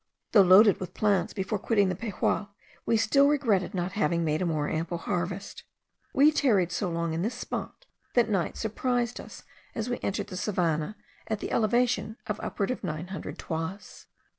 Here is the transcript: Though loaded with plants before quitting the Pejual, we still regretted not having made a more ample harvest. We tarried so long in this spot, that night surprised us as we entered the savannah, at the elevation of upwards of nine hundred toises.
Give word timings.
Though 0.31 0.41
loaded 0.41 0.79
with 0.79 0.95
plants 0.95 1.31
before 1.31 1.59
quitting 1.59 1.89
the 1.89 1.95
Pejual, 1.95 2.49
we 2.87 2.97
still 2.97 3.27
regretted 3.27 3.75
not 3.75 3.91
having 3.91 4.23
made 4.25 4.41
a 4.41 4.47
more 4.47 4.67
ample 4.67 4.97
harvest. 4.97 5.63
We 6.11 6.31
tarried 6.31 6.71
so 6.71 6.89
long 6.89 7.13
in 7.13 7.21
this 7.21 7.35
spot, 7.35 7.85
that 8.15 8.27
night 8.27 8.57
surprised 8.57 9.19
us 9.21 9.43
as 9.75 9.91
we 9.91 9.99
entered 10.01 10.25
the 10.25 10.37
savannah, 10.37 10.97
at 11.27 11.39
the 11.39 11.51
elevation 11.51 12.17
of 12.25 12.39
upwards 12.41 12.71
of 12.71 12.83
nine 12.83 13.09
hundred 13.09 13.37
toises. 13.37 14.07